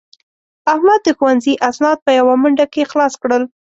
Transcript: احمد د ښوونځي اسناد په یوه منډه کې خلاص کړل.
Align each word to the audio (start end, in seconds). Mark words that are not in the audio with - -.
احمد 0.73 0.99
د 1.03 1.09
ښوونځي 1.17 1.53
اسناد 1.69 1.97
په 2.05 2.11
یوه 2.19 2.33
منډه 2.41 2.65
کې 2.73 2.89
خلاص 2.91 3.13
کړل. 3.21 3.43